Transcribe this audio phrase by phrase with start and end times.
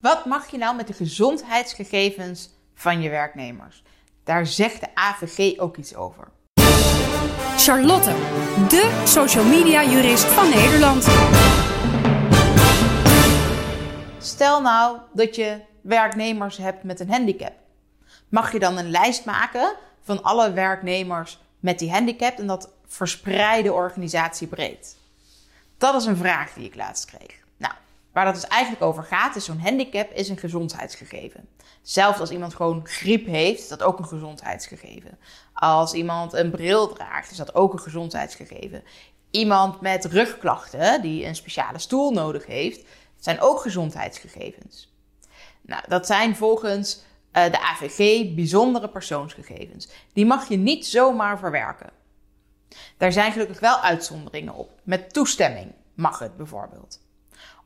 [0.00, 3.82] Wat mag je nou met de gezondheidsgegevens van je werknemers?
[4.24, 6.28] Daar zegt de AVG ook iets over.
[7.56, 8.10] Charlotte,
[8.68, 11.04] de social media jurist van Nederland.
[14.18, 17.52] Stel nou dat je werknemers hebt met een handicap.
[18.28, 23.72] Mag je dan een lijst maken van alle werknemers met die handicap en dat verspreide
[23.72, 24.96] organisatie breed?
[25.78, 27.48] Dat is een vraag die ik laatst kreeg.
[28.12, 31.48] Waar dat dus eigenlijk over gaat, is zo'n handicap is een gezondheidsgegeven.
[31.82, 35.18] Zelfs als iemand gewoon griep heeft, is dat ook een gezondheidsgegeven.
[35.52, 38.82] Als iemand een bril draagt, is dat ook een gezondheidsgegeven.
[39.30, 42.84] Iemand met rugklachten, die een speciale stoel nodig heeft,
[43.16, 44.92] zijn ook gezondheidsgegevens.
[45.60, 49.88] Nou, dat zijn volgens uh, de AVG bijzondere persoonsgegevens.
[50.12, 51.90] Die mag je niet zomaar verwerken.
[52.96, 54.70] Daar zijn gelukkig wel uitzonderingen op.
[54.82, 57.00] Met toestemming mag het bijvoorbeeld.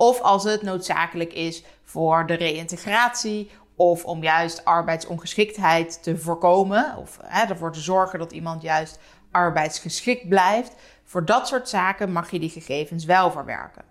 [0.00, 7.18] Of als het noodzakelijk is voor de reïntegratie of om juist arbeidsongeschiktheid te voorkomen of
[7.22, 8.98] hè, ervoor te zorgen dat iemand juist
[9.30, 10.74] arbeidsgeschikt blijft.
[11.04, 13.84] Voor dat soort zaken mag je die gegevens wel verwerken.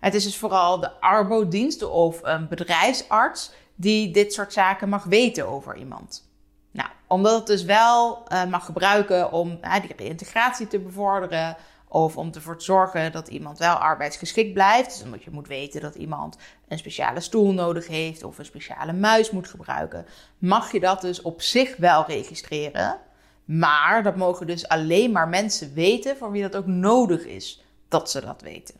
[0.00, 5.48] Het is dus vooral de arbodienst of een bedrijfsarts die dit soort zaken mag weten
[5.48, 6.30] over iemand.
[6.70, 11.56] Nou, omdat het dus wel uh, mag gebruiken om uh, die reïntegratie te bevorderen.
[11.88, 14.90] Of om ervoor te zorgen dat iemand wel arbeidsgeschikt blijft.
[14.90, 16.36] Dus omdat je moet weten dat iemand
[16.68, 20.06] een speciale stoel nodig heeft of een speciale muis moet gebruiken.
[20.38, 22.98] Mag je dat dus op zich wel registreren.
[23.44, 28.10] Maar dat mogen dus alleen maar mensen weten voor wie dat ook nodig is dat
[28.10, 28.74] ze dat weten.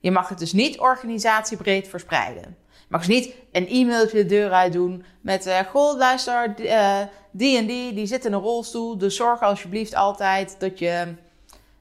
[0.00, 2.56] Je mag het dus niet organisatiebreed verspreiden
[2.88, 5.46] mag ze niet een e-mailtje de deur uit doen met...
[5.46, 8.98] Uh, goh, luister, uh, die en die, die zit in een rolstoel.
[8.98, 11.14] Dus zorg alsjeblieft altijd dat je...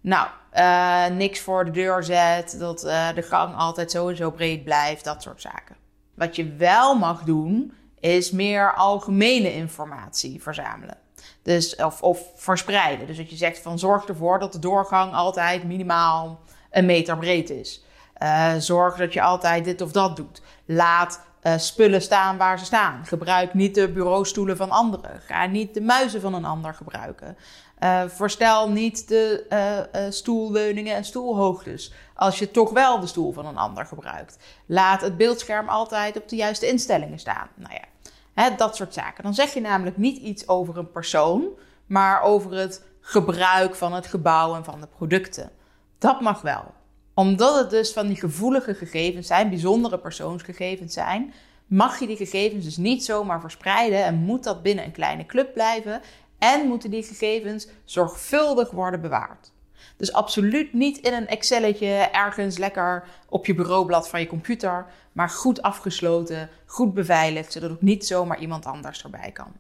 [0.01, 2.59] Nou, uh, niks voor de deur zet.
[2.59, 2.79] Dat
[3.15, 5.03] de gang altijd sowieso breed blijft.
[5.03, 5.75] Dat soort zaken.
[6.13, 10.97] Wat je wel mag doen, is meer algemene informatie verzamelen.
[11.41, 13.07] Dus, of, of verspreiden.
[13.07, 16.39] Dus dat je zegt van zorg ervoor dat de doorgang altijd minimaal
[16.71, 17.83] een meter breed is.
[18.23, 20.41] Uh, zorg dat je altijd dit of dat doet.
[20.65, 23.05] Laat uh, spullen staan waar ze staan.
[23.05, 25.21] Gebruik niet de bureaustoelen van anderen.
[25.21, 27.37] Ga niet de muizen van een ander gebruiken.
[27.79, 31.93] Uh, verstel niet de stoelleuningen en stoelhoogtes.
[32.15, 34.37] Als je toch wel de stoel van een ander gebruikt.
[34.65, 37.47] Laat het beeldscherm altijd op de juiste instellingen staan.
[37.55, 39.23] Nou ja, hè, dat soort zaken.
[39.23, 41.47] Dan zeg je namelijk niet iets over een persoon,
[41.85, 45.51] maar over het gebruik van het gebouw en van de producten.
[45.97, 46.73] Dat mag wel
[47.15, 51.33] omdat het dus van die gevoelige gegevens zijn, bijzondere persoonsgegevens zijn,
[51.65, 55.53] mag je die gegevens dus niet zomaar verspreiden en moet dat binnen een kleine club
[55.53, 56.01] blijven
[56.39, 59.51] en moeten die gegevens zorgvuldig worden bewaard.
[59.97, 65.29] Dus absoluut niet in een Excelletje ergens lekker op je bureaublad van je computer, maar
[65.29, 69.51] goed afgesloten, goed beveiligd, zodat ook niet zomaar iemand anders erbij kan.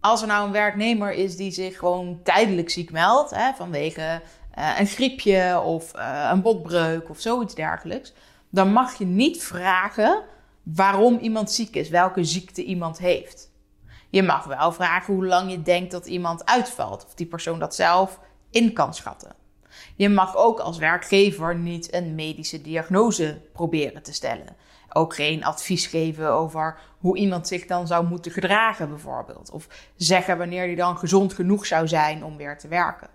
[0.00, 4.22] Als er nou een werknemer is die zich gewoon tijdelijk ziek meldt, hè, vanwege
[4.58, 8.12] uh, een griepje of uh, een botbreuk of zoiets dergelijks,
[8.48, 10.22] dan mag je niet vragen
[10.62, 13.50] waarom iemand ziek is, welke ziekte iemand heeft.
[14.10, 17.74] Je mag wel vragen hoe lang je denkt dat iemand uitvalt, of die persoon dat
[17.74, 19.34] zelf in kan schatten.
[19.96, 24.56] Je mag ook als werkgever niet een medische diagnose proberen te stellen.
[24.92, 29.50] Ook geen advies geven over hoe iemand zich dan zou moeten gedragen, bijvoorbeeld.
[29.50, 29.66] Of
[29.96, 33.08] zeggen wanneer hij dan gezond genoeg zou zijn om weer te werken.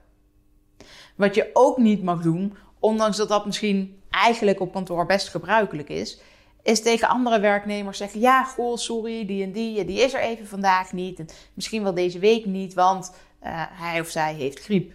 [1.15, 5.89] Wat je ook niet mag doen, ondanks dat dat misschien eigenlijk op kantoor best gebruikelijk
[5.89, 6.19] is,
[6.63, 10.47] is tegen andere werknemers zeggen: Ja, goh, sorry, die en die, die is er even
[10.47, 11.19] vandaag niet.
[11.19, 14.93] En misschien wel deze week niet, want uh, hij of zij heeft griep.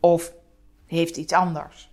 [0.00, 0.32] Of
[0.86, 1.90] heeft iets anders.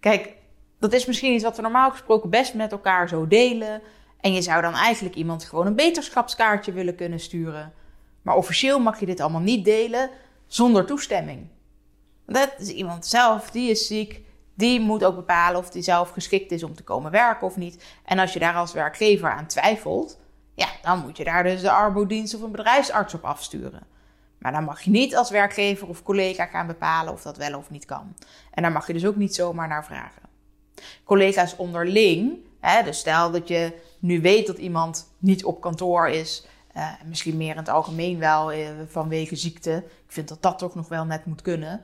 [0.00, 0.32] Kijk,
[0.78, 3.82] dat is misschien iets wat we normaal gesproken best met elkaar zo delen.
[4.20, 7.72] En je zou dan eigenlijk iemand gewoon een beterschapskaartje willen kunnen sturen.
[8.22, 10.10] Maar officieel mag je dit allemaal niet delen
[10.46, 11.46] zonder toestemming.
[12.26, 14.20] Dat is iemand zelf, die is ziek.
[14.54, 17.84] Die moet ook bepalen of die zelf geschikt is om te komen werken of niet.
[18.04, 20.18] En als je daar als werkgever aan twijfelt,
[20.54, 23.82] ja, dan moet je daar dus de arbodienst of een bedrijfsarts op afsturen.
[24.38, 27.70] Maar dan mag je niet als werkgever of collega gaan bepalen of dat wel of
[27.70, 28.16] niet kan.
[28.50, 30.22] En daar mag je dus ook niet zomaar naar vragen.
[31.04, 36.46] Collega's onderling, hè, dus stel dat je nu weet dat iemand niet op kantoor is,
[36.76, 39.84] uh, misschien meer in het algemeen wel uh, vanwege ziekte.
[39.86, 41.80] Ik vind dat dat toch nog wel net moet kunnen.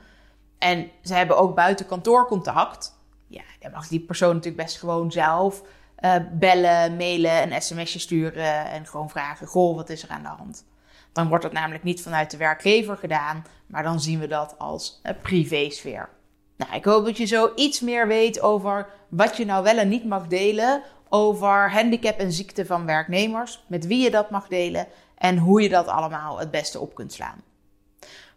[0.60, 2.98] En ze hebben ook buiten kantoorcontact.
[3.26, 5.62] Ja, dan mag die persoon natuurlijk best gewoon zelf
[6.00, 10.28] uh, bellen, mailen, een sms'je sturen en gewoon vragen: Goh, wat is er aan de
[10.28, 10.64] hand?
[11.12, 15.00] Dan wordt dat namelijk niet vanuit de werkgever gedaan, maar dan zien we dat als
[15.02, 16.08] een privésfeer.
[16.56, 19.88] Nou, ik hoop dat je zo iets meer weet over wat je nou wel en
[19.88, 24.86] niet mag delen over handicap en ziekte van werknemers, met wie je dat mag delen
[25.16, 27.42] en hoe je dat allemaal het beste op kunt slaan.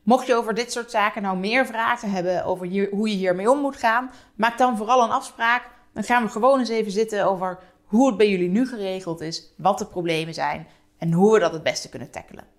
[0.03, 3.59] Mocht je over dit soort zaken nou meer vragen hebben over hoe je hiermee om
[3.59, 5.69] moet gaan, maak dan vooral een afspraak.
[5.93, 9.53] Dan gaan we gewoon eens even zitten over hoe het bij jullie nu geregeld is,
[9.57, 10.67] wat de problemen zijn
[10.97, 12.51] en hoe we dat het beste kunnen tackelen.